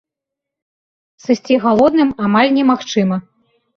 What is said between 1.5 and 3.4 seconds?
галодным амаль немагчыма.